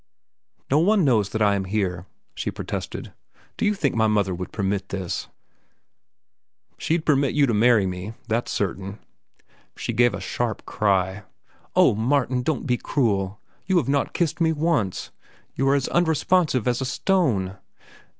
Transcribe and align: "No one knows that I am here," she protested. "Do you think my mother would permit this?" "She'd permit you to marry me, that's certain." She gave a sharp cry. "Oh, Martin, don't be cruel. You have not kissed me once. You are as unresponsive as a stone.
"No 0.71 0.79
one 0.79 1.05
knows 1.05 1.29
that 1.29 1.43
I 1.43 1.53
am 1.53 1.65
here," 1.65 2.07
she 2.33 2.49
protested. 2.49 3.13
"Do 3.55 3.65
you 3.65 3.75
think 3.75 3.93
my 3.93 4.07
mother 4.07 4.33
would 4.33 4.51
permit 4.51 4.89
this?" 4.89 5.27
"She'd 6.79 7.05
permit 7.05 7.35
you 7.35 7.45
to 7.45 7.53
marry 7.53 7.85
me, 7.85 8.13
that's 8.27 8.51
certain." 8.51 8.97
She 9.77 9.93
gave 9.93 10.15
a 10.15 10.19
sharp 10.19 10.65
cry. 10.65 11.21
"Oh, 11.75 11.93
Martin, 11.93 12.41
don't 12.41 12.65
be 12.65 12.77
cruel. 12.77 13.39
You 13.67 13.77
have 13.77 13.87
not 13.89 14.15
kissed 14.15 14.41
me 14.41 14.51
once. 14.51 15.11
You 15.53 15.69
are 15.69 15.75
as 15.75 15.87
unresponsive 15.89 16.67
as 16.67 16.81
a 16.81 16.85
stone. 16.85 17.59